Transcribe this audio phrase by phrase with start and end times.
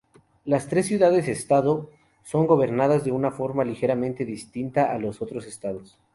[0.45, 1.91] Las tres ciudades-estado
[2.23, 5.99] son gobernadas de una forma ligeramente distinta a los otros estados.